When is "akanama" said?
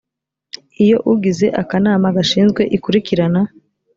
1.61-2.07